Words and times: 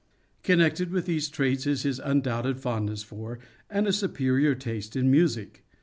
Connected 0.41 0.89
with 0.89 1.05
these 1.05 1.29
traits 1.29 1.67
is 1.67 1.83
his 1.83 1.99
undoubted 1.99 2.59
fondness 2.59 3.03
for, 3.03 3.37
and 3.69 3.85
a 3.85 3.93
superior 3.93 4.55
taste 4.55 4.95
in 4.95 5.11
music. 5.11 5.63